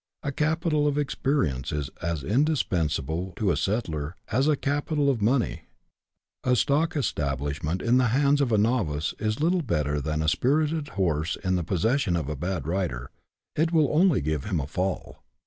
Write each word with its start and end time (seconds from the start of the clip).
A 0.23 0.31
capital 0.31 0.87
of 0.87 0.97
experience 0.97 1.71
is 1.71 1.91
as 2.01 2.23
indispensable 2.23 3.33
to 3.35 3.51
a 3.51 3.55
settler 3.55 4.15
as 4.31 4.47
a 4.47 4.55
capital 4.55 5.11
of 5.11 5.21
money: 5.21 5.61
a 6.43 6.55
stock 6.55 6.95
establishment 6.95 7.83
in 7.83 7.97
the 7.99 8.07
hands 8.07 8.41
of 8.41 8.51
a 8.51 8.57
novice 8.57 9.13
is 9.19 9.41
little 9.41 9.61
better 9.61 10.01
than 10.01 10.23
a 10.23 10.27
spirited 10.27 10.87
horse 10.97 11.35
in 11.43 11.53
the 11.55 11.63
possession 11.63 12.15
of 12.15 12.29
a 12.29 12.35
bad 12.35 12.65
rider— 12.67 13.11
it 13.55 13.71
will 13.71 13.95
only 13.95 14.21
give 14.21 14.45
him 14.45 14.59
a 14.59 14.65
fall. 14.65 15.21